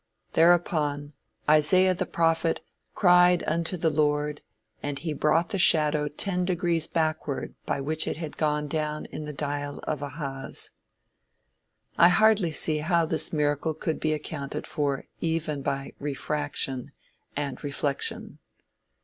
[0.33, 1.13] Thereupon,
[1.47, 2.61] "Isaiah the prophet
[2.95, 4.41] cried unto the Lord,
[4.81, 9.25] and he brought the shadow ten degrees backward by which it had gone down in
[9.25, 10.71] the dial of Ahaz."
[11.99, 16.93] I hardly see how this miracle could be accounted for even by "refraction"
[17.35, 18.39] and "reflection."